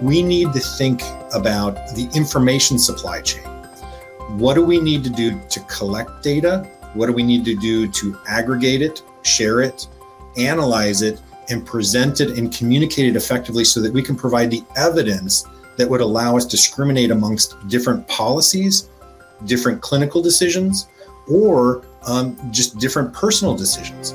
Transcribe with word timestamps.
we 0.00 0.22
need 0.22 0.52
to 0.54 0.60
think 0.60 1.02
about 1.34 1.74
the 1.94 2.08
information 2.14 2.78
supply 2.78 3.20
chain. 3.20 3.44
What 4.38 4.54
do 4.54 4.64
we 4.64 4.80
need 4.80 5.04
to 5.04 5.10
do 5.10 5.38
to 5.50 5.60
collect 5.60 6.22
data? 6.22 6.66
What 6.94 7.06
do 7.06 7.12
we 7.12 7.22
need 7.22 7.44
to 7.44 7.54
do 7.54 7.86
to 7.88 8.18
aggregate 8.26 8.80
it, 8.80 9.02
share 9.22 9.60
it, 9.60 9.86
analyze 10.38 11.02
it, 11.02 11.20
and 11.50 11.66
present 11.66 12.20
it 12.20 12.38
and 12.38 12.52
communicate 12.52 13.06
it 13.06 13.16
effectively 13.16 13.64
so 13.64 13.80
that 13.80 13.92
we 13.92 14.02
can 14.02 14.16
provide 14.16 14.50
the 14.50 14.62
evidence 14.76 15.46
that 15.76 15.88
would 15.88 16.00
allow 16.00 16.36
us 16.36 16.44
to 16.44 16.52
discriminate 16.52 17.10
amongst 17.10 17.56
different 17.68 18.06
policies, 18.08 18.88
different 19.44 19.82
clinical 19.82 20.22
decisions, 20.22 20.88
or 21.28 21.84
um, 22.06 22.36
just 22.50 22.78
different 22.78 23.12
personal 23.12 23.54
decisions. 23.54 24.14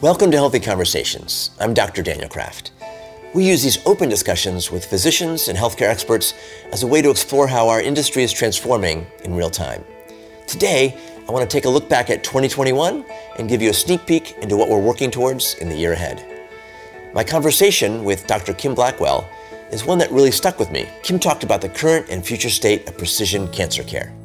Welcome 0.00 0.30
to 0.30 0.36
Healthy 0.36 0.60
Conversations. 0.60 1.50
I'm 1.58 1.74
Dr. 1.74 2.02
Daniel 2.02 2.28
Kraft. 2.28 2.70
We 3.36 3.46
use 3.46 3.62
these 3.62 3.84
open 3.84 4.08
discussions 4.08 4.70
with 4.70 4.86
physicians 4.86 5.48
and 5.48 5.58
healthcare 5.58 5.90
experts 5.90 6.32
as 6.72 6.84
a 6.84 6.86
way 6.86 7.02
to 7.02 7.10
explore 7.10 7.46
how 7.46 7.68
our 7.68 7.82
industry 7.82 8.22
is 8.22 8.32
transforming 8.32 9.06
in 9.24 9.34
real 9.34 9.50
time. 9.50 9.84
Today, 10.46 10.98
I 11.28 11.32
want 11.32 11.42
to 11.42 11.54
take 11.54 11.66
a 11.66 11.68
look 11.68 11.86
back 11.86 12.08
at 12.08 12.24
2021 12.24 13.04
and 13.38 13.46
give 13.46 13.60
you 13.60 13.68
a 13.68 13.74
sneak 13.74 14.06
peek 14.06 14.38
into 14.40 14.56
what 14.56 14.70
we're 14.70 14.80
working 14.80 15.10
towards 15.10 15.52
in 15.56 15.68
the 15.68 15.76
year 15.76 15.92
ahead. 15.92 16.24
My 17.12 17.22
conversation 17.22 18.04
with 18.04 18.26
Dr. 18.26 18.54
Kim 18.54 18.74
Blackwell 18.74 19.28
is 19.70 19.84
one 19.84 19.98
that 19.98 20.10
really 20.10 20.30
stuck 20.30 20.58
with 20.58 20.70
me. 20.70 20.88
Kim 21.02 21.18
talked 21.18 21.44
about 21.44 21.60
the 21.60 21.68
current 21.68 22.06
and 22.08 22.26
future 22.26 22.48
state 22.48 22.88
of 22.88 22.96
precision 22.96 23.48
cancer 23.48 23.82
care. 23.82 24.16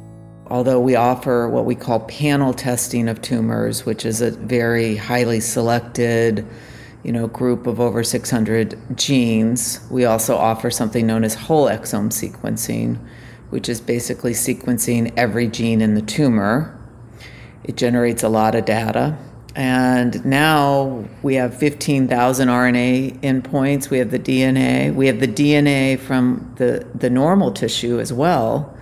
Although 0.46 0.80
we 0.80 0.96
offer 0.96 1.50
what 1.50 1.66
we 1.66 1.74
call 1.74 2.00
panel 2.00 2.54
testing 2.54 3.10
of 3.10 3.20
tumors, 3.20 3.84
which 3.84 4.06
is 4.06 4.22
a 4.22 4.30
very 4.30 4.96
highly 4.96 5.40
selected 5.40 6.48
you 7.02 7.12
know, 7.12 7.26
group 7.26 7.66
of 7.66 7.80
over 7.80 8.04
600 8.04 8.96
genes, 8.96 9.80
we 9.90 10.04
also 10.04 10.36
offer 10.36 10.70
something 10.70 11.06
known 11.06 11.24
as 11.24 11.34
whole 11.34 11.66
exome 11.68 12.10
sequencing, 12.10 12.98
which 13.50 13.68
is 13.68 13.80
basically 13.80 14.32
sequencing 14.32 15.12
every 15.16 15.48
gene 15.48 15.80
in 15.80 15.94
the 15.94 16.02
tumor. 16.02 16.78
It 17.64 17.76
generates 17.76 18.22
a 18.22 18.28
lot 18.28 18.54
of 18.54 18.64
data. 18.64 19.18
And 19.54 20.24
now 20.24 21.04
we 21.22 21.34
have 21.34 21.56
15,000 21.58 22.48
RNA 22.48 23.20
endpoints. 23.20 23.90
We 23.90 23.98
have 23.98 24.10
the 24.10 24.18
DNA. 24.18 24.94
We 24.94 25.06
have 25.08 25.20
the 25.20 25.28
DNA 25.28 25.98
from 25.98 26.54
the, 26.56 26.86
the 26.94 27.10
normal 27.10 27.52
tissue 27.52 28.00
as 28.00 28.12
well. 28.12 28.74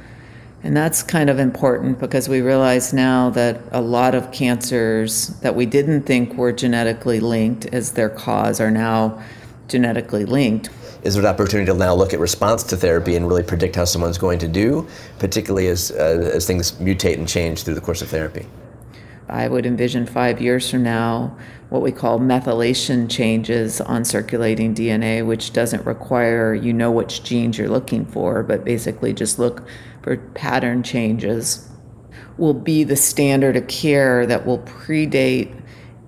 And 0.63 0.77
that's 0.77 1.03
kind 1.03 1.31
of 1.31 1.39
important 1.39 1.99
because 1.99 2.29
we 2.29 2.43
realize 2.43 2.93
now 2.93 3.31
that 3.31 3.61
a 3.73 3.81
lot 3.81 4.15
of 4.15 4.31
cancers 4.31 5.29
that 5.41 5.55
we 5.55 5.65
didn't 5.65 6.03
think 6.03 6.35
were 6.35 6.53
genetically 6.53 7.19
linked 7.19 7.67
as 7.67 7.93
their 7.93 8.11
cause 8.11 8.61
are 8.61 8.71
now 8.71 9.23
genetically 9.69 10.27
linked. 10.27 10.69
Is 11.03 11.15
there 11.15 11.23
an 11.23 11.29
opportunity 11.31 11.71
to 11.73 11.79
now 11.79 11.95
look 11.95 12.13
at 12.13 12.21
response 12.21 12.63
to 12.65 12.77
therapy 12.77 13.17
and 13.17 13.27
really 13.27 13.43
predict 13.43 13.75
how 13.75 13.87
someone's 13.87 14.19
going 14.19 14.39
to 14.41 14.49
do, 14.49 14.87
particularly 15.19 15.69
as, 15.69 15.93
uh, 15.93 16.31
as 16.35 16.47
things 16.47 16.73
mutate 16.73 17.15
and 17.15 17.27
change 17.27 17.63
through 17.63 17.75
the 17.75 17.81
course 17.81 18.03
of 18.03 18.09
therapy? 18.09 18.47
I 19.31 19.49
would 19.49 19.65
envision 19.65 20.05
five 20.07 20.43
years 20.43 20.69
from 20.71 20.83
now 20.83 21.37
what 21.71 21.83
we 21.83 21.93
call 21.93 22.19
methylation 22.19 23.09
changes 23.09 23.81
on 23.81 24.05
circulating 24.05 24.75
DNA, 24.75 25.25
which 25.25 25.53
doesn't 25.53 25.87
require 25.87 26.53
you 26.53 26.73
know 26.73 26.91
which 26.91 27.23
genes 27.23 27.57
you're 27.57 27.69
looking 27.69 28.05
for, 28.05 28.43
but 28.43 28.65
basically 28.65 29.13
just 29.13 29.39
look 29.39 29.63
for 30.03 30.17
pattern 30.17 30.83
changes, 30.83 31.69
will 32.39 32.55
be 32.55 32.85
the 32.85 32.97
standard 32.97 33.57
of 33.57 33.67
care 33.69 34.27
that 34.27 34.47
will 34.47 34.61
predate 34.61 35.55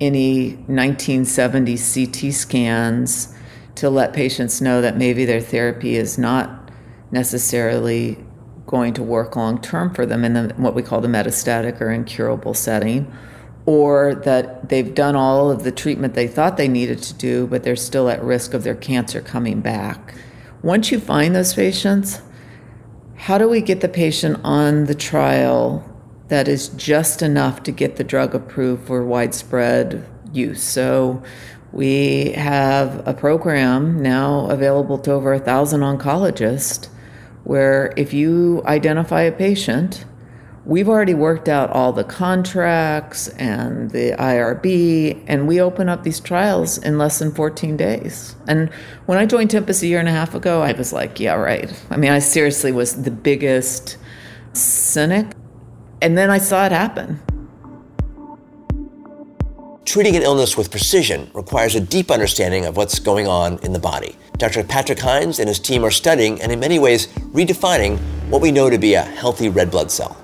any 0.01 0.53
1970 0.67 1.77
CT 1.77 2.33
scans 2.33 3.35
to 3.77 3.89
let 3.89 4.13
patients 4.13 4.61
know 4.61 4.81
that 4.81 4.97
maybe 4.97 5.25
their 5.25 5.41
therapy 5.41 5.97
is 5.97 6.19
not 6.19 6.71
necessarily 7.11 8.19
going 8.67 8.95
to 8.95 9.03
work 9.03 9.37
long 9.37 9.61
term 9.61 9.93
for 9.95 10.07
them 10.07 10.25
in 10.25 10.33
the, 10.33 10.55
what 10.57 10.75
we 10.75 10.83
call 10.83 11.01
the 11.01 11.09
metastatic 11.09 11.81
or 11.81 11.91
incurable 11.91 12.55
setting, 12.55 13.13
or 13.67 14.15
that 14.15 14.69
they've 14.71 14.95
done 14.95 15.15
all 15.15 15.51
of 15.51 15.63
the 15.63 15.73
treatment 15.73 16.15
they 16.15 16.27
thought 16.27 16.57
they 16.57 16.69
needed 16.69 16.99
to 17.03 17.15
do, 17.15 17.47
but 17.47 17.63
they're 17.63 17.77
still 17.77 18.09
at 18.09 18.23
risk 18.23 18.55
of 18.55 18.65
their 18.65 18.75
cancer 18.75 19.21
coming 19.21 19.61
back. 19.61 20.15
Once 20.63 20.91
you 20.91 20.99
find 20.99 21.35
those 21.35 21.55
patients, 21.55 22.23
how 23.23 23.39
do 23.39 23.49
we 23.49 23.61
get 23.61 23.81
the 23.81 23.89
patient 23.89 24.37
on 24.43 24.87
the 24.87 24.97
trial 24.97 25.89
that 26.27 26.49
is 26.49 26.71
just 26.71 27.23
enough 27.23 27.63
to 27.63 27.71
get 27.71 27.95
the 27.95 28.03
drug 28.03 28.35
approved 28.35 28.85
for 28.85 29.05
widespread 29.07 30.05
use? 30.33 30.61
So 30.61 31.23
we 31.71 32.33
have 32.33 33.07
a 33.07 33.15
program 33.15 34.03
now 34.03 34.51
available 34.51 34.99
to 34.99 35.13
over 35.13 35.33
a 35.33 35.39
thousand 35.39 35.83
oncologists 35.83 36.89
where 37.45 37.95
if 37.97 38.13
you 38.13 38.61
identify 38.67 39.23
a 39.23 39.31
patient, 39.31 40.05
we've 40.65 40.89
already 40.89 41.15
worked 41.15 41.49
out 41.49 41.71
all 41.71 41.93
the 41.93 42.05
contracts 42.05 43.29
and 43.29 43.91
the 43.91 44.13
IRB, 44.13 45.23
and 45.27 45.49
we 45.49 45.61
open 45.61 45.89
up 45.89 46.05
these 46.05 46.21
trials 46.21 46.79
in 46.79 46.99
less 46.99 47.19
than 47.19 47.33
14 47.33 47.77
days. 47.77 48.37
And 48.47 48.73
when 49.07 49.19
I 49.19 49.27
joined 49.27 49.51
Tempus 49.51 49.83
a 49.83 49.87
year 49.87 49.99
and 49.99 50.09
a 50.09 50.13
half 50.13 50.35
ago, 50.35 50.63
I 50.63 50.73
was 50.73 50.93
like, 50.93 51.19
yeah, 51.19 51.35
right. 51.35 51.73
I 51.91 51.97
mean, 51.97 52.13
I 52.13 52.21
seriously 52.21 52.73
was 52.73 53.03
the 53.03 53.11
biggest 53.11 53.97
cynic. 54.53 55.27
And 56.01 56.17
then 56.19 56.31
I 56.31 56.39
saw 56.39 56.67
it 56.67 56.73
happen. 56.73 57.21
Treating 59.85 60.15
an 60.17 60.23
illness 60.23 60.57
with 60.57 60.71
precision 60.71 61.31
requires 61.35 61.75
a 61.75 61.81
deep 61.81 62.11
understanding 62.11 62.67
of 62.67 62.77
what's 62.77 62.99
going 63.01 63.27
on 63.27 63.59
in 63.59 63.73
the 63.73 63.79
body. 63.79 64.17
Dr. 64.39 64.63
Patrick 64.65 65.01
Hines 65.01 65.39
and 65.39 65.49
his 65.49 65.59
team 65.59 65.85
are 65.85 65.91
studying 65.91 66.41
and, 66.41 66.53
in 66.53 66.61
many 66.61 66.79
ways, 66.79 67.09
redefining 67.33 67.99
what 68.31 68.41
we 68.41 68.53
know 68.53 68.71
to 68.71 68.79
be 68.79 68.95
a 68.95 69.03
healthy 69.03 69.49
red 69.49 69.71
blood 69.71 69.91
cell. 69.91 70.22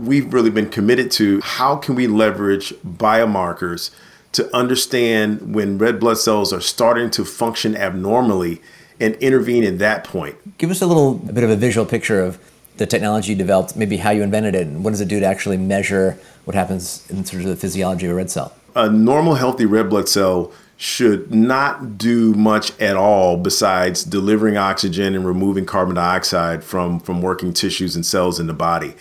We've 0.00 0.32
really 0.32 0.50
been 0.50 0.70
committed 0.70 1.10
to 1.12 1.40
how 1.40 1.76
can 1.76 1.94
we 1.94 2.06
leverage 2.06 2.72
biomarkers 2.84 3.90
to 4.32 4.54
understand 4.54 5.54
when 5.54 5.78
red 5.78 5.98
blood 5.98 6.18
cells 6.18 6.52
are 6.52 6.60
starting 6.60 7.10
to 7.12 7.24
function 7.24 7.74
abnormally 7.74 8.60
and 9.00 9.14
intervene 9.16 9.64
at 9.64 9.78
that 9.78 10.04
point. 10.04 10.58
Give 10.58 10.70
us 10.70 10.82
a 10.82 10.86
little 10.86 11.12
a 11.28 11.32
bit 11.32 11.44
of 11.44 11.50
a 11.50 11.56
visual 11.56 11.86
picture 11.86 12.20
of 12.20 12.38
the 12.76 12.86
technology 12.86 13.32
you 13.32 13.38
developed, 13.38 13.76
maybe 13.76 13.96
how 13.96 14.10
you 14.10 14.22
invented 14.22 14.54
it, 14.54 14.66
and 14.66 14.84
what 14.84 14.90
does 14.90 15.00
it 15.00 15.08
do 15.08 15.20
to 15.20 15.26
actually 15.26 15.56
measure 15.56 16.18
what 16.44 16.54
happens 16.54 17.08
in 17.10 17.24
sort 17.24 17.42
of 17.42 17.48
the 17.48 17.56
physiology 17.56 18.06
of 18.06 18.12
a 18.12 18.14
red 18.14 18.30
cell? 18.30 18.54
A 18.74 18.90
normal, 18.90 19.34
healthy 19.34 19.64
red 19.64 19.88
blood 19.88 20.08
cell 20.08 20.52
should 20.76 21.34
not 21.34 21.96
do 21.96 22.34
much 22.34 22.78
at 22.78 22.96
all 22.96 23.38
besides 23.38 24.04
delivering 24.04 24.58
oxygen 24.58 25.14
and 25.14 25.26
removing 25.26 25.64
carbon 25.64 25.94
dioxide 25.94 26.62
from, 26.62 27.00
from 27.00 27.22
working 27.22 27.54
tissues 27.54 27.96
and 27.96 28.04
cells 28.04 28.38
in 28.38 28.46
the 28.46 28.52
body. 28.52 28.94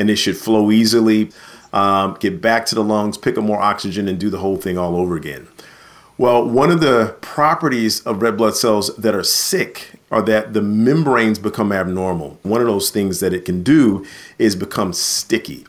And 0.00 0.10
it 0.10 0.16
should 0.16 0.36
flow 0.36 0.72
easily, 0.72 1.30
um, 1.72 2.16
get 2.18 2.40
back 2.40 2.66
to 2.66 2.74
the 2.74 2.82
lungs, 2.82 3.16
pick 3.16 3.38
up 3.38 3.44
more 3.44 3.60
oxygen, 3.60 4.08
and 4.08 4.18
do 4.18 4.30
the 4.30 4.38
whole 4.38 4.56
thing 4.56 4.76
all 4.76 4.96
over 4.96 5.14
again. 5.14 5.46
Well, 6.18 6.44
one 6.44 6.70
of 6.70 6.80
the 6.80 7.16
properties 7.20 8.00
of 8.00 8.20
red 8.20 8.36
blood 8.36 8.56
cells 8.56 8.94
that 8.96 9.14
are 9.14 9.22
sick 9.22 9.92
are 10.10 10.22
that 10.22 10.52
the 10.54 10.60
membranes 10.60 11.38
become 11.38 11.70
abnormal. 11.70 12.38
One 12.42 12.60
of 12.60 12.66
those 12.66 12.90
things 12.90 13.20
that 13.20 13.32
it 13.32 13.44
can 13.44 13.62
do 13.62 14.04
is 14.38 14.56
become 14.56 14.92
sticky. 14.92 15.66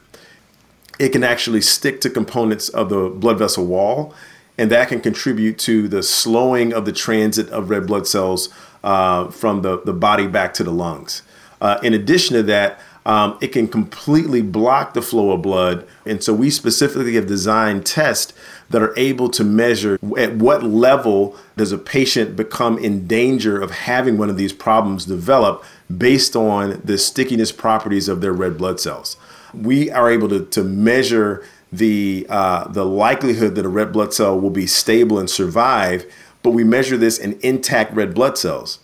It 0.98 1.10
can 1.10 1.24
actually 1.24 1.62
stick 1.62 2.02
to 2.02 2.10
components 2.10 2.70
of 2.70 2.90
the 2.90 3.10
blood 3.10 3.38
vessel 3.38 3.66
wall 3.66 4.14
and 4.58 4.70
that 4.70 4.90
can 4.90 5.02
contribute 5.02 5.58
to 5.58 5.88
the 5.88 6.04
slowing 6.04 6.74
of 6.74 6.86
the 6.86 6.92
transit 6.92 7.50
of 7.50 7.70
red 7.70 7.88
blood 7.88 8.08
cells 8.08 8.50
uh, 8.84 9.30
from 9.30 9.62
the, 9.62 9.82
the 9.86 9.94
body 9.94 10.28
back 10.28 10.54
to 10.56 10.64
the 10.64 10.72
lungs. 10.72 11.24
Uh, 11.60 11.80
in 11.82 11.94
addition 11.94 12.36
to 12.36 12.44
that, 12.44 12.80
um, 13.06 13.38
it 13.42 13.50
can 13.50 13.68
completely 13.68 14.42
block 14.42 14.94
the 14.94 15.02
flow 15.02 15.32
of 15.32 15.42
blood. 15.42 15.88
And 16.06 16.24
so 16.24 16.34
we 16.34 16.50
specifically 16.50 17.16
have 17.16 17.28
designed 17.28 17.86
tests 17.86 18.34
that 18.70 18.82
are 18.82 18.94
able 18.98 19.30
to 19.30 19.44
measure 19.44 20.00
at 20.18 20.36
what 20.36 20.64
level 20.64 21.36
does 21.58 21.72
a 21.72 21.78
patient 21.78 22.36
become 22.36 22.78
in 22.78 23.08
danger 23.08 23.60
of 23.60 23.72
having 23.72 24.18
one 24.18 24.30
of 24.30 24.38
these 24.38 24.54
problems 24.54 25.06
develop 25.06 25.64
based 25.96 26.36
on 26.36 26.82
the 26.84 26.98
stickiness 26.98 27.52
properties 27.52 28.08
of 28.08 28.22
their 28.22 28.34
red 28.34 28.58
blood 28.58 28.80
cells. 28.80 29.18
We 29.54 29.90
are 29.90 30.10
able 30.10 30.30
to, 30.30 30.46
to 30.46 30.64
measure 30.64 31.44
the 31.72 32.26
uh, 32.30 32.68
the 32.68 32.86
likelihood 32.86 33.56
that 33.56 33.66
a 33.66 33.70
red 33.70 33.94
blood 33.94 34.14
cell 34.14 34.40
will 34.40 34.50
be 34.50 34.68
stable 34.68 35.18
and 35.18 35.30
survive, 35.30 36.06
but 36.44 36.52
we 36.52 36.64
measure 36.64 36.98
this 36.98 37.18
in 37.18 37.40
intact 37.42 37.94
red 37.94 38.14
blood 38.14 38.38
cells. 38.38 38.80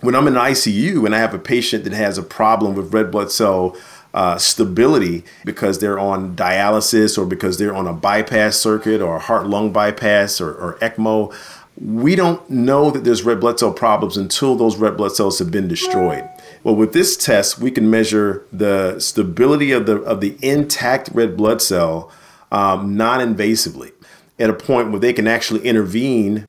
When 0.00 0.14
I'm 0.14 0.26
in 0.26 0.34
ICU 0.34 1.06
and 1.06 1.14
I 1.14 1.18
have 1.18 1.34
a 1.34 1.38
patient 1.38 1.84
that 1.84 1.92
has 1.92 2.18
a 2.18 2.22
problem 2.22 2.74
with 2.74 2.92
red 2.92 3.10
blood 3.10 3.30
cell 3.30 3.76
uh, 4.12 4.38
stability 4.38 5.24
because 5.44 5.78
they're 5.78 5.98
on 5.98 6.34
dialysis 6.34 7.18
or 7.18 7.26
because 7.26 7.58
they're 7.58 7.74
on 7.74 7.86
a 7.86 7.92
bypass 7.92 8.56
circuit 8.56 9.00
or 9.00 9.16
a 9.16 9.20
heart 9.20 9.46
lung 9.46 9.72
bypass 9.72 10.40
or, 10.40 10.54
or 10.54 10.78
ECMO, 10.80 11.34
we 11.78 12.16
don't 12.16 12.48
know 12.48 12.90
that 12.90 13.04
there's 13.04 13.22
red 13.22 13.40
blood 13.40 13.58
cell 13.58 13.72
problems 13.72 14.16
until 14.16 14.56
those 14.56 14.76
red 14.76 14.96
blood 14.96 15.12
cells 15.12 15.38
have 15.38 15.50
been 15.50 15.68
destroyed. 15.68 16.26
Well, 16.64 16.74
with 16.74 16.94
this 16.94 17.16
test, 17.16 17.58
we 17.58 17.70
can 17.70 17.90
measure 17.90 18.46
the 18.52 18.98
stability 18.98 19.72
of 19.72 19.86
the 19.86 20.00
of 20.02 20.22
the 20.22 20.38
intact 20.40 21.10
red 21.12 21.36
blood 21.36 21.60
cell 21.60 22.10
um, 22.50 22.96
non 22.96 23.20
invasively 23.20 23.92
at 24.38 24.48
a 24.48 24.54
point 24.54 24.90
where 24.90 25.00
they 25.00 25.12
can 25.12 25.26
actually 25.26 25.60
intervene. 25.60 26.46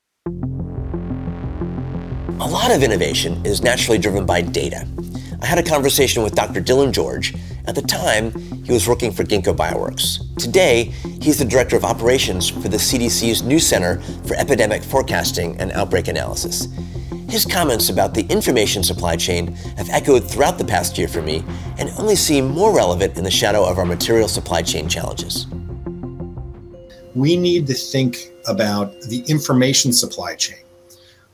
A 2.40 2.48
lot 2.48 2.70
of 2.70 2.84
innovation 2.84 3.44
is 3.44 3.64
naturally 3.64 3.98
driven 3.98 4.24
by 4.24 4.42
data. 4.42 4.88
I 5.42 5.48
had 5.48 5.58
a 5.58 5.64
conversation 5.64 6.22
with 6.22 6.36
Dr. 6.36 6.62
Dylan 6.62 6.92
George. 6.92 7.34
At 7.66 7.74
the 7.74 7.82
time, 7.82 8.32
he 8.64 8.72
was 8.72 8.88
working 8.88 9.12
for 9.12 9.24
Ginkgo 9.24 9.56
Bioworks. 9.56 10.20
Today, 10.38 10.94
he's 11.20 11.40
the 11.40 11.46
director 11.46 11.76
of 11.76 11.84
operations 11.84 12.48
for 12.48 12.70
the 12.70 12.78
CDC's 12.78 13.42
new 13.42 13.58
Center 13.58 14.00
for 14.28 14.36
Epidemic 14.36 14.84
Forecasting 14.84 15.60
and 15.60 15.72
Outbreak 15.72 16.10
Analysis. 16.10 16.68
His 17.28 17.44
comments 17.44 17.90
about 17.90 18.14
the 18.14 18.28
information 18.28 18.84
supply 18.84 19.16
chain 19.16 19.54
have 19.76 19.90
echoed 19.90 20.20
throughout 20.20 20.60
the 20.60 20.66
past 20.66 20.96
year 20.96 21.08
for 21.08 21.24
me 21.24 21.44
and 21.80 21.90
only 21.98 22.16
seem 22.16 22.50
more 22.50 22.72
relevant 22.72 23.18
in 23.18 23.24
the 23.24 23.32
shadow 23.32 23.66
of 23.66 23.80
our 23.80 23.86
material 23.86 24.28
supply 24.28 24.62
chain 24.62 24.88
challenges. 24.88 25.48
We 27.16 27.36
need 27.36 27.66
to 27.66 27.74
think 27.74 28.30
about 28.48 29.02
the 29.02 29.24
information 29.28 29.92
supply 29.92 30.36
chain. 30.36 30.60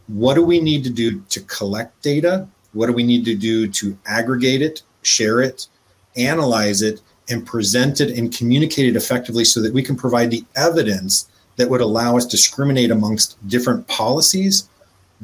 What 0.07 0.35
do 0.35 0.43
we 0.43 0.59
need 0.59 0.83
to 0.83 0.89
do 0.89 1.19
to 1.29 1.41
collect 1.41 2.01
data? 2.01 2.47
What 2.73 2.87
do 2.87 2.93
we 2.93 3.03
need 3.03 3.25
to 3.25 3.35
do 3.35 3.67
to 3.67 3.97
aggregate 4.05 4.61
it, 4.61 4.81
share 5.01 5.41
it, 5.41 5.67
analyze 6.17 6.81
it, 6.81 7.01
and 7.29 7.45
present 7.45 8.01
it 8.01 8.17
and 8.17 8.35
communicate 8.35 8.87
it 8.87 8.95
effectively 8.95 9.45
so 9.45 9.61
that 9.61 9.73
we 9.73 9.81
can 9.81 9.95
provide 9.95 10.29
the 10.29 10.43
evidence 10.55 11.29
that 11.55 11.69
would 11.69 11.81
allow 11.81 12.17
us 12.17 12.25
to 12.25 12.31
discriminate 12.31 12.91
amongst 12.91 13.37
different 13.47 13.87
policies 13.87 14.67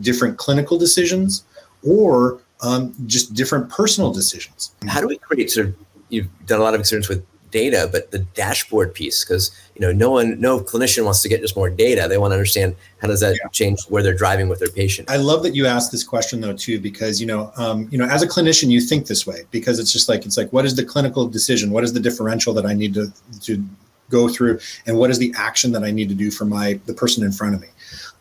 different 0.02 0.38
clinical 0.38 0.78
decisions 0.78 1.44
or 1.84 2.42
um, 2.62 2.94
just 3.06 3.34
different 3.34 3.70
personal 3.70 4.12
decisions. 4.12 4.74
How 4.88 5.02
do 5.02 5.08
we 5.08 5.18
create 5.18 5.50
sort 5.52 5.68
of, 5.68 5.76
you've 6.10 6.28
done 6.46 6.60
a 6.60 6.64
lot 6.64 6.74
of 6.74 6.80
experience 6.80 7.08
with 7.08 7.26
data, 7.51 7.90
but 7.92 8.12
the 8.12 8.19
dashboard 8.19 8.94
piece, 8.94 9.24
because 9.24 9.51
you 9.75 9.81
know, 9.81 9.92
no 9.92 10.12
one, 10.12 10.40
no 10.40 10.60
clinician 10.60 11.06
wants 11.06 11.22
to 11.22 11.30
get 11.30 11.42
just 11.42 11.56
more 11.56 11.69
data. 11.69 12.07
They 12.07 12.18
want 12.18 12.31
to 12.31 12.36
understand 12.36 12.75
how 13.01 13.07
does 13.07 13.22
that 13.22 13.36
yeah. 13.42 13.50
change 13.50 13.80
where 13.88 14.04
they're 14.04 14.13
driving 14.13 14.50
with 14.50 14.60
their 14.60 14.69
patient. 14.69 15.10
I 15.10 15.18
love 15.18 15.44
that 15.44 15.56
you 15.56 15.66
asked 15.66 15.92
this 15.92 16.04
question 16.04 16.42
though 16.42 16.54
too, 16.54 16.80
because 16.80 17.22
you 17.22 17.28
know, 17.28 17.51
um, 17.57 17.88
you 17.92 17.98
know, 17.98 18.06
as 18.06 18.24
a 18.24 18.28
clinician, 18.28 18.69
you 18.69 18.81
think 18.81 19.07
this 19.07 19.25
way 19.25 19.44
because 19.51 19.80
it's 19.80 19.92
just 19.92 20.10
like 20.10 20.25
it's 20.25 20.38
like, 20.38 20.51
what 20.51 20.66
is 20.66 20.75
the 20.75 20.84
clinical 20.84 21.28
decision? 21.28 21.72
What 21.72 21.84
is 21.84 21.94
the 21.94 22.00
differential 22.00 22.54
that 22.54 22.66
I 22.66 22.74
need 22.74 22.94
to 22.96 23.12
to 23.42 23.63
go 24.10 24.28
through, 24.28 24.60
and 24.86 24.98
what 24.98 25.10
is 25.10 25.19
the 25.19 25.34
action 25.38 25.72
that 25.72 25.84
I 25.84 25.92
need 25.92 26.10
to 26.10 26.16
do 26.16 26.31
for 26.31 26.45
my 26.45 26.80
the 26.86 26.94
person 26.94 27.24
in 27.24 27.31
front 27.31 27.56
of 27.56 27.62
me? 27.62 27.68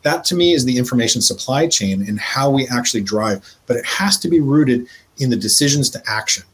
That 0.03 0.25
to 0.27 0.37
me 0.37 0.53
is 0.53 0.65
the 0.65 0.79
information 0.79 1.21
supply 1.21 1.67
chain 1.67 2.03
and 2.09 2.21
how 2.21 2.51
we 2.51 2.69
actually 2.69 3.03
drive. 3.03 3.45
But 3.67 3.77
it 3.77 3.85
has 3.87 4.19
to 4.21 4.29
be 4.29 4.41
rooted 4.41 4.87
in 5.19 5.31
the 5.31 5.37
decisions 5.37 5.91
to 5.91 6.03
action. 6.07 6.45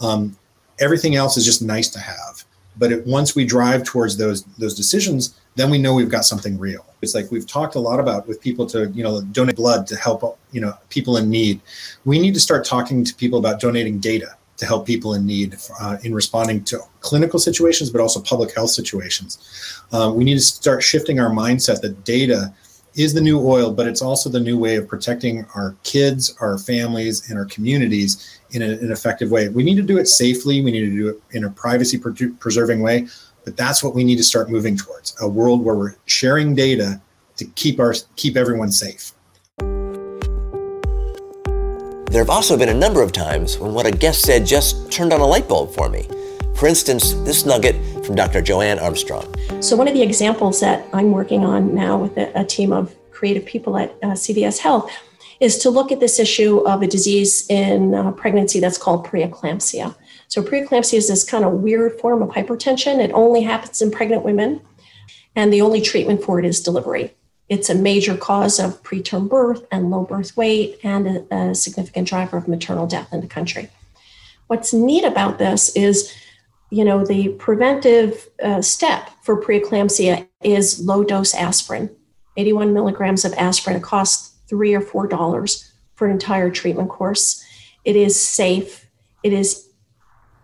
Um, 0.00 0.36
everything 0.80 1.16
else 1.16 1.36
is 1.36 1.44
just 1.44 1.62
nice 1.62 1.88
to 1.90 1.98
have. 1.98 2.44
But 2.76 2.92
it, 2.92 3.06
once 3.06 3.34
we 3.34 3.44
drive 3.44 3.84
towards 3.84 4.16
those 4.16 4.44
those 4.58 4.74
decisions, 4.74 5.38
then 5.56 5.70
we 5.70 5.78
know 5.78 5.94
we've 5.94 6.10
got 6.10 6.24
something 6.24 6.58
real. 6.58 6.86
It's 7.02 7.14
like 7.14 7.30
we've 7.30 7.46
talked 7.46 7.74
a 7.74 7.80
lot 7.80 8.00
about 8.00 8.28
with 8.28 8.40
people 8.40 8.66
to 8.66 8.88
you 8.90 9.02
know 9.02 9.20
donate 9.20 9.56
blood 9.56 9.86
to 9.88 9.96
help 9.96 10.38
you 10.52 10.60
know 10.60 10.74
people 10.88 11.16
in 11.16 11.28
need. 11.28 11.60
We 12.04 12.18
need 12.18 12.34
to 12.34 12.40
start 12.40 12.64
talking 12.64 13.04
to 13.04 13.14
people 13.14 13.38
about 13.38 13.60
donating 13.60 13.98
data 13.98 14.36
to 14.58 14.66
help 14.66 14.86
people 14.86 15.14
in 15.14 15.24
need 15.24 15.56
uh, 15.80 15.96
in 16.02 16.14
responding 16.14 16.64
to 16.64 16.80
clinical 17.00 17.38
situations, 17.38 17.90
but 17.90 18.00
also 18.00 18.20
public 18.20 18.54
health 18.54 18.70
situations. 18.70 19.38
Uh, 19.92 20.12
we 20.14 20.24
need 20.24 20.34
to 20.34 20.40
start 20.40 20.82
shifting 20.82 21.20
our 21.20 21.30
mindset 21.30 21.80
that 21.80 22.04
data 22.04 22.52
is 22.98 23.14
the 23.14 23.20
new 23.20 23.40
oil, 23.40 23.72
but 23.72 23.86
it's 23.86 24.02
also 24.02 24.28
the 24.28 24.40
new 24.40 24.58
way 24.58 24.74
of 24.74 24.88
protecting 24.88 25.46
our 25.54 25.76
kids, 25.84 26.36
our 26.40 26.58
families, 26.58 27.30
and 27.30 27.38
our 27.38 27.44
communities 27.44 28.40
in 28.50 28.60
a, 28.60 28.66
an 28.66 28.90
effective 28.90 29.30
way. 29.30 29.48
We 29.48 29.62
need 29.62 29.76
to 29.76 29.82
do 29.82 29.98
it 29.98 30.08
safely. 30.08 30.62
We 30.62 30.72
need 30.72 30.80
to 30.80 30.90
do 30.90 31.08
it 31.08 31.22
in 31.30 31.44
a 31.44 31.50
privacy 31.50 31.96
preserving 31.96 32.82
way, 32.82 33.06
but 33.44 33.56
that's 33.56 33.84
what 33.84 33.94
we 33.94 34.02
need 34.02 34.16
to 34.16 34.24
start 34.24 34.50
moving 34.50 34.76
towards 34.76 35.16
a 35.20 35.28
world 35.28 35.64
where 35.64 35.76
we're 35.76 35.94
sharing 36.06 36.56
data 36.56 37.00
to 37.36 37.44
keep 37.54 37.78
our 37.78 37.94
keep 38.16 38.36
everyone 38.36 38.72
safe. 38.72 39.12
There 42.10 42.22
have 42.22 42.30
also 42.30 42.56
been 42.56 42.70
a 42.70 42.74
number 42.74 43.00
of 43.00 43.12
times 43.12 43.58
when 43.58 43.74
what 43.74 43.86
a 43.86 43.92
guest 43.92 44.22
said 44.22 44.44
just 44.44 44.90
turned 44.90 45.12
on 45.12 45.20
a 45.20 45.26
light 45.26 45.46
bulb 45.46 45.72
for 45.72 45.88
me. 45.88 46.08
For 46.56 46.66
instance, 46.66 47.12
this 47.22 47.46
nugget 47.46 47.76
from 48.08 48.16
Dr. 48.16 48.40
Joanne 48.40 48.78
Armstrong. 48.78 49.34
So, 49.60 49.76
one 49.76 49.86
of 49.86 49.92
the 49.92 50.02
examples 50.02 50.60
that 50.60 50.88
I'm 50.94 51.12
working 51.12 51.44
on 51.44 51.74
now 51.74 51.98
with 51.98 52.16
a, 52.16 52.42
team 52.42 52.72
of 52.72 52.96
creative 53.10 53.44
people 53.44 53.76
at 53.76 53.90
uh, 54.02 54.12
CVS 54.12 54.58
Health 54.58 54.90
is 55.40 55.58
to 55.58 55.68
look 55.68 55.92
at 55.92 56.00
this 56.00 56.18
issue 56.18 56.60
of 56.60 56.80
a 56.80 56.86
disease 56.86 57.46
in 57.50 57.94
uh, 57.94 58.10
pregnancy 58.12 58.60
that's 58.60 58.78
called 58.78 59.06
preeclampsia. 59.06 59.94
So, 60.28 60.42
preeclampsia 60.42 60.94
is 60.94 61.08
this 61.08 61.22
kind 61.22 61.44
of 61.44 61.52
weird 61.52 62.00
form 62.00 62.22
of 62.22 62.30
hypertension. 62.30 62.98
It 62.98 63.12
only 63.12 63.42
happens 63.42 63.82
in 63.82 63.90
pregnant 63.90 64.22
women, 64.22 64.62
and 65.36 65.52
the 65.52 65.60
only 65.60 65.82
treatment 65.82 66.22
for 66.22 66.38
it 66.38 66.46
is 66.46 66.62
delivery. 66.62 67.14
It's 67.50 67.68
a 67.68 67.74
major 67.74 68.16
cause 68.16 68.58
of 68.58 68.82
preterm 68.82 69.28
birth 69.28 69.66
and 69.70 69.90
low 69.90 70.04
birth 70.04 70.34
weight, 70.34 70.78
and 70.82 71.06
a, 71.30 71.34
a 71.34 71.54
significant 71.54 72.08
driver 72.08 72.38
of 72.38 72.48
maternal 72.48 72.86
death 72.86 73.12
in 73.12 73.20
the 73.20 73.26
country. 73.26 73.68
What's 74.46 74.72
neat 74.72 75.04
about 75.04 75.38
this 75.38 75.68
is 75.76 76.10
you 76.70 76.84
know, 76.84 77.04
the 77.04 77.30
preventive 77.30 78.28
uh, 78.42 78.60
step 78.60 79.10
for 79.22 79.40
preeclampsia 79.40 80.28
is 80.42 80.84
low 80.84 81.02
dose 81.02 81.34
aspirin. 81.34 81.94
81 82.36 82.72
milligrams 82.72 83.24
of 83.24 83.32
aspirin 83.34 83.80
costs 83.80 84.36
three 84.48 84.74
or 84.74 84.80
four 84.80 85.06
dollars 85.06 85.72
for 85.94 86.06
an 86.06 86.12
entire 86.12 86.50
treatment 86.50 86.88
course. 86.88 87.44
It 87.84 87.96
is 87.96 88.20
safe. 88.20 88.86
It 89.22 89.32
is 89.32 89.68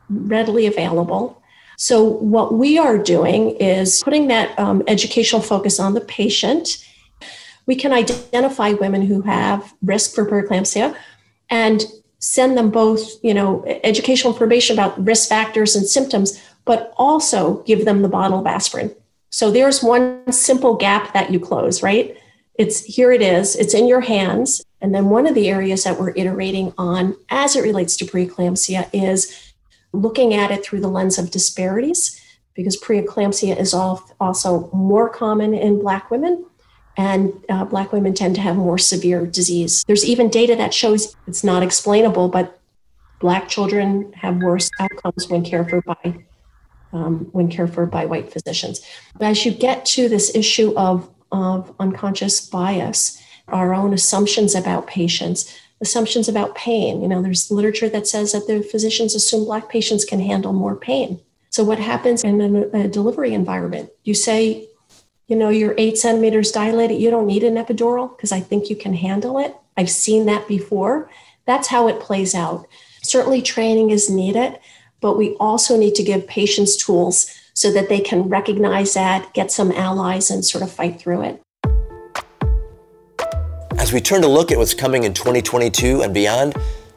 readily 0.08 0.66
available. 0.66 1.40
So, 1.76 2.02
what 2.02 2.54
we 2.54 2.78
are 2.78 2.98
doing 2.98 3.50
is 3.56 4.02
putting 4.02 4.28
that 4.28 4.58
um, 4.58 4.82
educational 4.86 5.42
focus 5.42 5.78
on 5.78 5.94
the 5.94 6.00
patient. 6.00 6.84
We 7.66 7.76
can 7.76 7.92
identify 7.92 8.72
women 8.72 9.02
who 9.02 9.22
have 9.22 9.74
risk 9.82 10.14
for 10.14 10.26
preeclampsia 10.26 10.94
and 11.48 11.84
send 12.24 12.56
them 12.56 12.70
both, 12.70 13.22
you 13.22 13.34
know, 13.34 13.62
educational 13.84 14.32
information 14.32 14.74
about 14.74 15.04
risk 15.04 15.28
factors 15.28 15.76
and 15.76 15.86
symptoms, 15.86 16.40
but 16.64 16.94
also 16.96 17.62
give 17.64 17.84
them 17.84 18.00
the 18.00 18.08
bottle 18.08 18.40
of 18.40 18.46
aspirin. 18.46 18.94
So 19.28 19.50
there's 19.50 19.82
one 19.82 20.32
simple 20.32 20.74
gap 20.74 21.12
that 21.12 21.30
you 21.30 21.38
close, 21.38 21.82
right? 21.82 22.16
It's 22.54 22.82
here 22.84 23.12
it 23.12 23.20
is, 23.20 23.56
it's 23.56 23.74
in 23.74 23.86
your 23.86 24.00
hands. 24.00 24.64
And 24.80 24.94
then 24.94 25.10
one 25.10 25.26
of 25.26 25.34
the 25.34 25.48
areas 25.50 25.84
that 25.84 26.00
we're 26.00 26.14
iterating 26.16 26.72
on 26.78 27.16
as 27.28 27.56
it 27.56 27.62
relates 27.62 27.96
to 27.98 28.04
preeclampsia 28.06 28.88
is 28.92 29.52
looking 29.92 30.32
at 30.32 30.50
it 30.50 30.64
through 30.64 30.80
the 30.80 30.88
lens 30.88 31.18
of 31.18 31.30
disparities, 31.30 32.20
because 32.54 32.80
preeclampsia 32.80 33.58
is 33.58 33.74
also 33.74 34.70
more 34.72 35.10
common 35.10 35.52
in 35.52 35.80
Black 35.80 36.10
women 36.10 36.46
and 36.96 37.32
uh, 37.48 37.64
black 37.64 37.92
women 37.92 38.14
tend 38.14 38.34
to 38.36 38.40
have 38.40 38.56
more 38.56 38.78
severe 38.78 39.26
disease. 39.26 39.84
There's 39.86 40.04
even 40.04 40.28
data 40.28 40.54
that 40.56 40.72
shows 40.72 41.16
it's 41.26 41.44
not 41.44 41.62
explainable 41.62 42.28
but 42.28 42.60
black 43.20 43.48
children 43.48 44.12
have 44.12 44.36
worse 44.42 44.70
outcomes 44.78 45.28
when 45.28 45.44
cared 45.44 45.70
for 45.70 45.82
by 45.82 46.24
um, 46.92 47.28
when 47.32 47.48
cared 47.48 47.74
for 47.74 47.86
by 47.86 48.04
white 48.06 48.32
physicians. 48.32 48.80
But 49.18 49.26
as 49.26 49.44
you 49.44 49.52
get 49.52 49.84
to 49.86 50.08
this 50.08 50.34
issue 50.34 50.74
of 50.76 51.10
of 51.32 51.74
unconscious 51.80 52.40
bias 52.48 53.20
our 53.48 53.74
own 53.74 53.92
assumptions 53.92 54.54
about 54.54 54.86
patients 54.86 55.52
assumptions 55.80 56.28
about 56.28 56.54
pain 56.54 57.02
you 57.02 57.08
know 57.08 57.20
there's 57.20 57.50
literature 57.50 57.88
that 57.88 58.06
says 58.06 58.32
that 58.32 58.46
the 58.46 58.62
physicians 58.62 59.14
assume 59.14 59.44
black 59.44 59.68
patients 59.68 60.04
can 60.04 60.20
handle 60.20 60.52
more 60.52 60.76
pain. 60.76 61.20
So 61.50 61.62
what 61.62 61.78
happens 61.78 62.24
in 62.24 62.40
a, 62.40 62.84
a 62.84 62.88
delivery 62.88 63.32
environment? 63.32 63.90
You 64.02 64.14
say 64.14 64.68
you 65.26 65.36
know, 65.36 65.48
you're 65.48 65.74
eight 65.78 65.96
centimeters 65.96 66.52
dilated, 66.52 67.00
you 67.00 67.10
don't 67.10 67.26
need 67.26 67.44
an 67.44 67.54
epidural 67.54 68.14
because 68.16 68.32
I 68.32 68.40
think 68.40 68.68
you 68.68 68.76
can 68.76 68.94
handle 68.94 69.38
it. 69.38 69.56
I've 69.76 69.90
seen 69.90 70.26
that 70.26 70.46
before. 70.46 71.10
That's 71.46 71.68
how 71.68 71.88
it 71.88 72.00
plays 72.00 72.34
out. 72.34 72.66
Certainly, 73.02 73.42
training 73.42 73.90
is 73.90 74.08
needed, 74.08 74.58
but 75.00 75.16
we 75.16 75.34
also 75.36 75.76
need 75.76 75.94
to 75.96 76.02
give 76.02 76.26
patients 76.26 76.76
tools 76.76 77.30
so 77.54 77.70
that 77.72 77.88
they 77.88 78.00
can 78.00 78.28
recognize 78.28 78.94
that, 78.94 79.32
get 79.34 79.50
some 79.50 79.70
allies, 79.72 80.30
and 80.30 80.44
sort 80.44 80.64
of 80.64 80.70
fight 80.70 80.98
through 80.98 81.22
it. 81.22 81.40
As 83.78 83.92
we 83.92 84.00
turn 84.00 84.22
to 84.22 84.28
look 84.28 84.50
at 84.50 84.58
what's 84.58 84.74
coming 84.74 85.04
in 85.04 85.12
2022 85.12 86.02
and 86.02 86.14
beyond, 86.14 86.54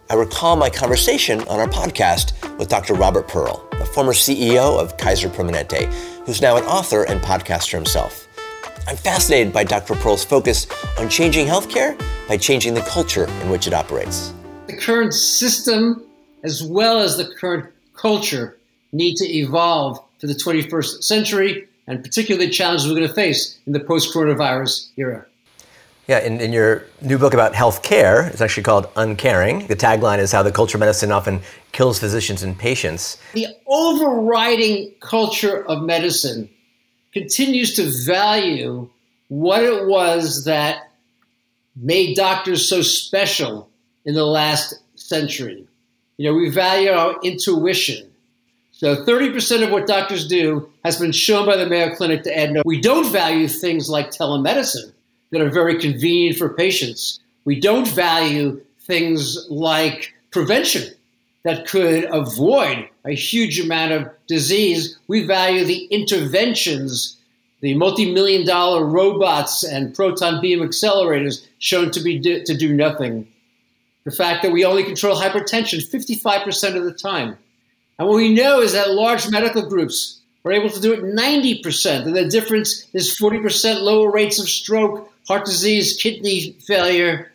I 0.10 0.14
recall 0.14 0.56
my 0.56 0.70
conversation 0.70 1.42
on 1.42 1.60
our 1.60 1.68
podcast 1.68 2.58
with 2.58 2.70
Dr. 2.70 2.94
Robert 2.94 3.28
Pearl, 3.28 3.68
the 3.72 3.86
former 3.86 4.14
CEO 4.14 4.80
of 4.80 4.96
Kaiser 4.98 5.28
Permanente, 5.28 5.92
who's 6.28 6.42
now 6.42 6.58
an 6.58 6.64
author 6.66 7.04
and 7.04 7.22
podcaster 7.22 7.72
himself. 7.72 8.28
I'm 8.86 8.98
fascinated 8.98 9.54
by 9.54 9.64
Dr. 9.64 9.96
Pearl's 9.96 10.26
focus 10.26 10.68
on 11.00 11.10
changing 11.10 11.48
healthcare 11.48 11.98
by 12.28 12.36
changing 12.36 12.74
the 12.74 12.82
culture 12.82 13.26
in 13.26 13.50
which 13.50 13.66
it 13.66 13.74
operates. 13.74 14.34
The 14.68 14.76
current 14.76 15.14
system, 15.14 16.06
as 16.44 16.62
well 16.62 17.00
as 17.00 17.16
the 17.16 17.34
current 17.40 17.74
culture, 17.96 18.58
need 18.92 19.16
to 19.16 19.26
evolve 19.26 20.04
for 20.20 20.28
the 20.28 20.34
21st 20.34 21.02
century 21.04 21.68
and 21.88 22.04
particularly 22.04 22.50
challenges 22.50 22.88
we're 22.88 22.96
going 22.96 23.08
to 23.08 23.14
face 23.14 23.58
in 23.66 23.72
the 23.72 23.80
post 23.80 24.14
coronavirus 24.14 24.90
era. 24.98 25.26
Yeah, 26.08 26.20
in, 26.20 26.40
in 26.40 26.54
your 26.54 26.86
new 27.02 27.18
book 27.18 27.34
about 27.34 27.54
health 27.54 27.84
care, 27.84 28.28
it's 28.28 28.40
actually 28.40 28.64
called 28.64 28.88
Uncaring. 28.96 29.68
The 29.68 29.76
tagline 29.76 30.20
is 30.20 30.32
how 30.32 30.42
the 30.42 30.54
culture 30.54 30.78
of 30.78 30.80
medicine 30.80 31.12
often 31.12 31.42
kills 31.74 32.00
physicians 32.00 32.44
and 32.44 32.58
patients. 32.58 33.18
The 33.34 33.48
overriding 33.68 34.94
culture 35.02 35.66
of 35.66 35.84
medicine 35.84 36.50
continues 37.12 37.76
to 37.76 37.92
value 38.06 38.90
what 39.28 39.64
it 39.64 39.86
was 39.86 40.46
that 40.46 40.92
made 41.76 42.16
doctors 42.16 42.70
so 42.70 42.82
special 42.82 43.70
in 44.06 44.16
the 44.16 44.26
last 44.26 44.76
century. 44.96 45.68
You 46.16 46.30
know, 46.30 46.38
we 46.38 46.50
value 46.50 46.90
our 46.90 47.18
intuition. 47.22 48.10
So 48.72 49.04
30% 49.04 49.62
of 49.62 49.72
what 49.72 49.88
doctors 49.88 50.26
do 50.26 50.70
has 50.86 50.98
been 50.98 51.12
shown 51.12 51.46
by 51.46 51.58
the 51.58 51.66
Mayo 51.66 51.94
Clinic 51.96 52.24
to 52.24 52.38
add 52.38 52.54
no. 52.54 52.62
We 52.64 52.80
don't 52.80 53.12
value 53.12 53.50
things 53.50 53.90
like 53.90 54.12
telemedicine 54.12 54.94
that 55.32 55.42
are 55.42 55.50
very 55.50 55.80
convenient 55.80 56.38
for 56.38 56.50
patients. 56.50 57.20
We 57.46 57.60
don't 57.60 57.88
value 57.88 58.62
things 58.82 59.48
like 59.50 60.14
prevention 60.32 60.94
that 61.44 61.68
could 61.68 62.06
avoid 62.12 62.90
a 63.06 63.14
huge 63.14 63.60
amount 63.60 63.94
of 63.94 64.10
disease. 64.28 64.98
We 65.08 65.26
value 65.26 65.64
the 65.64 65.86
interventions, 65.86 67.18
the 67.62 67.74
multi-million 67.76 68.46
dollar 68.46 68.86
robots 68.86 69.64
and 69.64 69.96
proton 69.96 70.42
beam 70.42 70.60
accelerators 70.60 71.46
shown 71.60 71.92
to 71.92 72.02
be 72.02 72.20
to 72.20 72.58
do 72.58 72.74
nothing. 72.74 73.28
The 74.04 74.12
fact 74.12 74.44
that 74.44 74.52
we 74.52 74.64
only 74.66 74.84
control 74.84 75.18
hypertension 75.18 75.86
55% 75.90 76.76
of 76.76 76.84
the 76.86 76.94
time. 76.94 77.38
And 78.00 78.08
what 78.08 78.18
we 78.18 78.34
know 78.34 78.62
is 78.62 78.74
that 78.74 78.92
large 78.92 79.30
medical 79.30 79.68
groups 79.68 80.22
are 80.46 80.52
able 80.52 80.70
to 80.70 80.80
do 80.80 80.94
it 80.94 81.04
90%, 81.04 82.06
and 82.06 82.16
the 82.16 82.28
difference 82.28 82.88
is 82.94 83.18
40% 83.20 83.82
lower 83.82 84.12
rates 84.12 84.40
of 84.40 84.48
stroke, 84.48 85.12
heart 85.28 85.46
disease, 85.46 85.98
kidney 86.02 86.56
failure. 86.66 87.32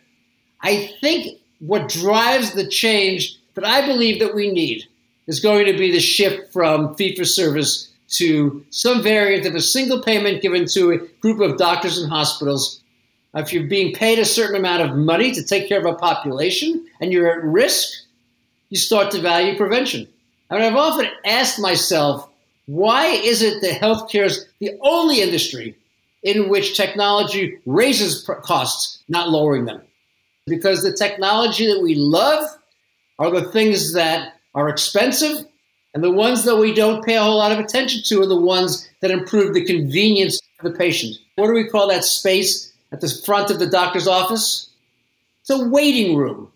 I 0.61 0.93
think 0.99 1.39
what 1.59 1.89
drives 1.89 2.53
the 2.53 2.67
change 2.67 3.37
that 3.53 3.65
I 3.65 3.85
believe 3.85 4.19
that 4.19 4.35
we 4.35 4.51
need 4.51 4.85
is 5.27 5.39
going 5.39 5.65
to 5.65 5.77
be 5.77 5.91
the 5.91 5.99
shift 5.99 6.51
from 6.51 6.95
fee 6.95 7.15
for 7.15 7.23
service 7.23 7.89
to 8.09 8.65
some 8.69 9.01
variant 9.01 9.45
of 9.45 9.55
a 9.55 9.61
single 9.61 10.01
payment 10.01 10.41
given 10.41 10.65
to 10.67 10.91
a 10.91 10.97
group 11.21 11.39
of 11.39 11.57
doctors 11.57 11.97
and 11.97 12.11
hospitals. 12.11 12.81
If 13.35 13.51
you're 13.51 13.67
being 13.67 13.93
paid 13.93 14.19
a 14.19 14.25
certain 14.25 14.55
amount 14.55 14.83
of 14.83 14.95
money 14.95 15.31
to 15.31 15.43
take 15.43 15.67
care 15.67 15.79
of 15.79 15.85
a 15.85 15.95
population 15.95 16.85
and 17.01 17.11
you're 17.11 17.31
at 17.31 17.43
risk, 17.43 18.05
you 18.69 18.77
start 18.77 19.11
to 19.11 19.21
value 19.21 19.57
prevention. 19.57 20.07
I 20.49 20.55
mean, 20.55 20.63
I've 20.63 20.75
often 20.75 21.07
asked 21.25 21.59
myself, 21.59 22.29
why 22.65 23.07
is 23.07 23.41
it 23.41 23.61
that 23.61 23.81
healthcare 23.81 24.25
is 24.25 24.47
the 24.59 24.77
only 24.81 25.21
industry 25.21 25.75
in 26.23 26.49
which 26.49 26.75
technology 26.75 27.57
raises 27.65 28.29
costs, 28.43 29.03
not 29.07 29.29
lowering 29.29 29.65
them? 29.65 29.81
Because 30.47 30.83
the 30.83 30.93
technology 30.93 31.67
that 31.67 31.81
we 31.81 31.95
love 31.95 32.49
are 33.19 33.31
the 33.31 33.51
things 33.51 33.93
that 33.93 34.33
are 34.55 34.69
expensive, 34.69 35.45
and 35.93 36.03
the 36.03 36.11
ones 36.11 36.43
that 36.43 36.57
we 36.57 36.73
don't 36.73 37.05
pay 37.05 37.15
a 37.15 37.21
whole 37.21 37.37
lot 37.37 37.51
of 37.51 37.59
attention 37.59 38.01
to 38.05 38.21
are 38.21 38.27
the 38.27 38.39
ones 38.39 38.89
that 39.01 39.11
improve 39.11 39.53
the 39.53 39.63
convenience 39.63 40.39
of 40.59 40.71
the 40.71 40.77
patient. 40.77 41.15
What 41.35 41.47
do 41.47 41.53
we 41.53 41.67
call 41.67 41.87
that 41.89 42.03
space 42.03 42.73
at 42.91 43.01
the 43.01 43.09
front 43.25 43.51
of 43.51 43.59
the 43.59 43.69
doctor's 43.69 44.07
office? 44.07 44.69
It's 45.41 45.49
a 45.49 45.67
waiting 45.67 46.15
room. 46.15 46.51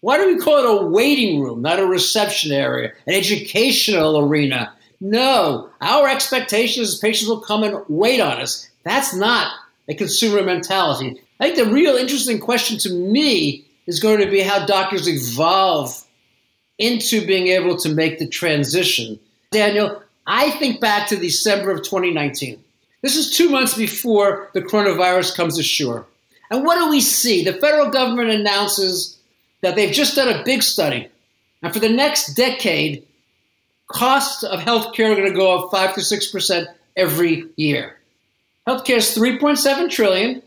Why 0.00 0.16
do 0.16 0.26
we 0.26 0.40
call 0.40 0.58
it 0.58 0.82
a 0.82 0.86
waiting 0.86 1.40
room, 1.40 1.60
not 1.60 1.78
a 1.78 1.86
reception 1.86 2.52
area, 2.52 2.92
an 3.06 3.14
educational 3.14 4.18
arena? 4.18 4.72
No, 5.00 5.70
our 5.80 6.08
expectation 6.08 6.82
is 6.82 6.98
patients 6.98 7.28
will 7.28 7.40
come 7.40 7.62
and 7.62 7.84
wait 7.88 8.20
on 8.20 8.40
us. 8.40 8.69
That's 8.84 9.14
not 9.14 9.52
a 9.88 9.94
consumer 9.94 10.42
mentality. 10.42 11.20
I 11.38 11.44
think 11.44 11.56
the 11.56 11.72
real 11.72 11.96
interesting 11.96 12.38
question 12.38 12.78
to 12.78 12.90
me 12.90 13.64
is 13.86 14.00
going 14.00 14.20
to 14.20 14.30
be 14.30 14.40
how 14.40 14.66
doctors 14.66 15.08
evolve 15.08 16.04
into 16.78 17.26
being 17.26 17.48
able 17.48 17.76
to 17.76 17.88
make 17.88 18.18
the 18.18 18.26
transition. 18.26 19.18
Daniel, 19.50 20.02
I 20.26 20.50
think 20.52 20.80
back 20.80 21.08
to 21.08 21.16
December 21.16 21.72
of 21.72 21.82
2019. 21.82 22.62
This 23.02 23.16
is 23.16 23.36
two 23.36 23.48
months 23.48 23.76
before 23.76 24.50
the 24.54 24.62
coronavirus 24.62 25.36
comes 25.36 25.58
ashore. 25.58 26.06
And 26.50 26.64
what 26.64 26.76
do 26.76 26.90
we 26.90 27.00
see? 27.00 27.44
The 27.44 27.54
federal 27.54 27.90
government 27.90 28.30
announces 28.30 29.18
that 29.62 29.76
they've 29.76 29.92
just 29.92 30.16
done 30.16 30.28
a 30.28 30.44
big 30.44 30.62
study. 30.62 31.08
And 31.62 31.72
for 31.72 31.78
the 31.78 31.88
next 31.88 32.34
decade, 32.34 33.06
costs 33.88 34.42
of 34.42 34.60
healthcare 34.60 35.12
are 35.12 35.16
going 35.16 35.30
to 35.30 35.36
go 35.36 35.58
up 35.58 35.70
5 35.70 35.94
to 35.94 36.00
6% 36.00 36.66
every 36.96 37.46
year. 37.56 37.99
Healthcare 38.70 38.98
is 38.98 39.16
3.7 39.16 39.90
trillion. 39.90 40.42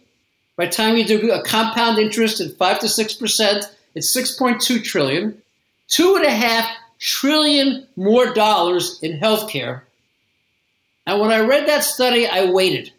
By 0.56 0.68
the 0.68 0.72
time 0.72 0.96
you 0.96 1.04
do 1.04 1.30
a 1.34 1.44
compound 1.44 1.98
interest 1.98 2.40
at 2.40 2.56
5 2.56 2.80
to 2.80 2.86
6%, 2.86 3.64
it's 3.96 4.16
6.2 4.16 4.82
trillion. 4.82 5.42
Two 5.90 6.16
and 6.16 6.24
a 6.24 6.32
half 6.32 6.66
trillion 7.00 7.86
more 7.98 8.34
dollars 8.34 8.98
in 9.02 9.20
healthcare. 9.20 9.82
And 11.06 11.20
when 11.20 11.32
I 11.32 11.42
read 11.42 11.68
that 11.68 11.84
study, 11.84 12.26
I 12.26 12.50
waited. 12.50 12.94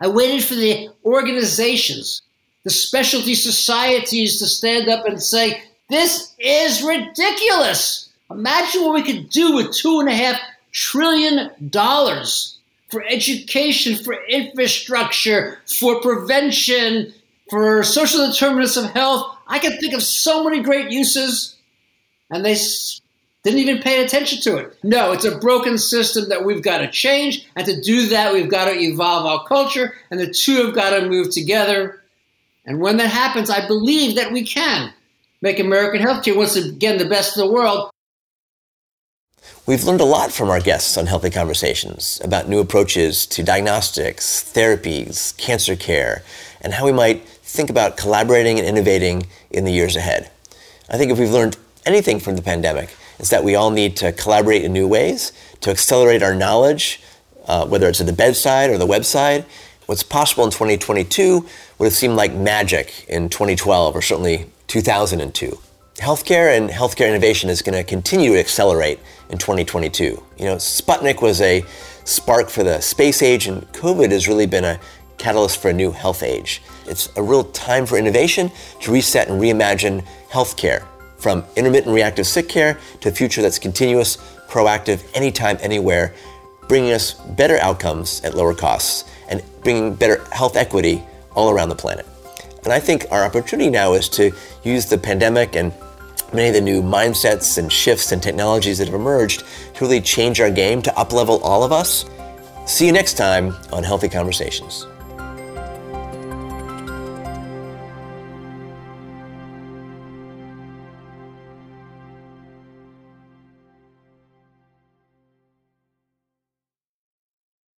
I 0.00 0.06
waited 0.06 0.44
for 0.44 0.54
the 0.54 0.90
organizations, 1.04 2.22
the 2.62 2.70
specialty 2.70 3.34
societies 3.34 4.38
to 4.38 4.46
stand 4.46 4.88
up 4.88 5.04
and 5.08 5.20
say, 5.20 5.60
this 5.90 6.36
is 6.38 6.84
ridiculous. 6.84 8.10
Imagine 8.30 8.82
what 8.82 8.94
we 8.94 9.02
could 9.02 9.28
do 9.28 9.56
with 9.56 9.74
two 9.74 9.98
and 9.98 10.08
a 10.08 10.14
half 10.14 10.40
trillion 10.70 11.50
dollars 11.68 12.60
for 12.92 13.02
education, 13.04 13.96
for 13.96 14.22
infrastructure, 14.28 15.58
for 15.80 15.98
prevention, 16.02 17.12
for 17.48 17.82
social 17.82 18.26
determinants 18.26 18.76
of 18.76 18.90
health. 18.90 19.34
I 19.48 19.58
can 19.58 19.78
think 19.78 19.94
of 19.94 20.02
so 20.02 20.44
many 20.44 20.60
great 20.62 20.90
uses, 20.90 21.56
and 22.30 22.44
they 22.44 22.54
didn't 23.44 23.60
even 23.60 23.82
pay 23.82 24.04
attention 24.04 24.42
to 24.42 24.58
it. 24.58 24.76
No, 24.82 25.12
it's 25.12 25.24
a 25.24 25.38
broken 25.38 25.78
system 25.78 26.28
that 26.28 26.44
we've 26.44 26.62
got 26.62 26.78
to 26.78 26.90
change, 26.90 27.48
and 27.56 27.66
to 27.66 27.80
do 27.80 28.08
that, 28.08 28.34
we've 28.34 28.50
got 28.50 28.66
to 28.66 28.78
evolve 28.78 29.24
our 29.24 29.46
culture, 29.46 29.94
and 30.10 30.20
the 30.20 30.30
two 30.30 30.66
have 30.66 30.74
got 30.74 30.90
to 30.90 31.08
move 31.08 31.30
together. 31.30 32.02
And 32.66 32.78
when 32.78 32.98
that 32.98 33.10
happens, 33.10 33.48
I 33.48 33.66
believe 33.66 34.16
that 34.16 34.32
we 34.32 34.44
can 34.44 34.92
make 35.40 35.58
American 35.58 36.06
healthcare 36.06 36.36
once 36.36 36.56
again 36.56 36.98
the 36.98 37.08
best 37.08 37.38
in 37.38 37.44
the 37.44 37.50
world 37.50 37.90
We've 39.64 39.84
learned 39.84 40.00
a 40.00 40.04
lot 40.04 40.32
from 40.32 40.50
our 40.50 40.58
guests 40.58 40.98
on 40.98 41.06
Healthy 41.06 41.30
Conversations 41.30 42.20
about 42.24 42.48
new 42.48 42.58
approaches 42.58 43.26
to 43.26 43.44
diagnostics, 43.44 44.42
therapies, 44.52 45.36
cancer 45.36 45.76
care, 45.76 46.24
and 46.60 46.72
how 46.72 46.84
we 46.84 46.90
might 46.90 47.22
think 47.28 47.70
about 47.70 47.96
collaborating 47.96 48.58
and 48.58 48.66
innovating 48.66 49.26
in 49.52 49.64
the 49.64 49.70
years 49.70 49.94
ahead. 49.94 50.32
I 50.90 50.98
think 50.98 51.12
if 51.12 51.18
we've 51.20 51.30
learned 51.30 51.56
anything 51.86 52.18
from 52.18 52.34
the 52.34 52.42
pandemic, 52.42 52.96
it's 53.20 53.30
that 53.30 53.44
we 53.44 53.54
all 53.54 53.70
need 53.70 53.96
to 53.98 54.10
collaborate 54.10 54.64
in 54.64 54.72
new 54.72 54.88
ways 54.88 55.30
to 55.60 55.70
accelerate 55.70 56.24
our 56.24 56.34
knowledge, 56.34 57.00
uh, 57.46 57.64
whether 57.64 57.88
it's 57.88 58.00
at 58.00 58.06
the 58.06 58.12
bedside 58.12 58.68
or 58.68 58.78
the 58.78 58.86
website. 58.86 59.44
What's 59.86 60.02
possible 60.02 60.44
in 60.44 60.50
2022 60.50 61.46
would 61.78 61.86
have 61.86 61.94
seemed 61.94 62.16
like 62.16 62.34
magic 62.34 63.04
in 63.08 63.28
2012 63.28 63.94
or 63.94 64.02
certainly 64.02 64.50
2002 64.66 65.56
healthcare 65.96 66.56
and 66.56 66.70
healthcare 66.70 67.08
innovation 67.08 67.50
is 67.50 67.62
going 67.62 67.76
to 67.76 67.84
continue 67.84 68.32
to 68.32 68.38
accelerate 68.38 68.98
in 69.28 69.38
2022. 69.38 70.04
You 70.38 70.44
know, 70.44 70.56
Sputnik 70.56 71.20
was 71.20 71.40
a 71.40 71.64
spark 72.04 72.48
for 72.48 72.62
the 72.62 72.80
space 72.80 73.22
age, 73.22 73.46
and 73.46 73.62
COVID 73.72 74.10
has 74.10 74.26
really 74.26 74.46
been 74.46 74.64
a 74.64 74.80
catalyst 75.18 75.60
for 75.60 75.68
a 75.68 75.72
new 75.72 75.92
health 75.92 76.22
age. 76.22 76.62
It's 76.86 77.10
a 77.16 77.22
real 77.22 77.44
time 77.44 77.86
for 77.86 77.96
innovation 77.96 78.50
to 78.80 78.92
reset 78.92 79.28
and 79.28 79.40
reimagine 79.40 80.04
healthcare 80.30 80.84
from 81.18 81.44
intermittent 81.54 81.94
reactive 81.94 82.26
sick 82.26 82.48
care 82.48 82.78
to 83.00 83.08
a 83.08 83.12
future 83.12 83.42
that's 83.42 83.58
continuous, 83.58 84.16
proactive, 84.48 85.04
anytime, 85.14 85.56
anywhere, 85.60 86.14
bringing 86.68 86.92
us 86.92 87.14
better 87.14 87.58
outcomes 87.58 88.20
at 88.24 88.34
lower 88.34 88.54
costs 88.54 89.08
and 89.28 89.42
bringing 89.62 89.94
better 89.94 90.24
health 90.32 90.56
equity 90.56 91.02
all 91.36 91.50
around 91.50 91.68
the 91.68 91.76
planet. 91.76 92.06
And 92.64 92.72
I 92.72 92.78
think 92.78 93.06
our 93.10 93.24
opportunity 93.24 93.70
now 93.70 93.94
is 93.94 94.08
to 94.10 94.32
use 94.62 94.86
the 94.86 94.98
pandemic 94.98 95.56
and 95.56 95.72
many 96.32 96.48
of 96.48 96.54
the 96.54 96.60
new 96.60 96.82
mindsets 96.82 97.58
and 97.58 97.70
shifts 97.72 98.12
and 98.12 98.22
technologies 98.22 98.78
that 98.78 98.86
have 98.86 98.94
emerged 98.94 99.44
to 99.74 99.84
really 99.84 100.00
change 100.00 100.40
our 100.40 100.50
game, 100.50 100.80
to 100.82 100.90
uplevel 100.90 101.40
all 101.42 101.64
of 101.64 101.72
us. 101.72 102.04
See 102.66 102.86
you 102.86 102.92
next 102.92 103.14
time 103.14 103.54
on 103.72 103.82
Healthy 103.82 104.08
Conversations. 104.08 104.86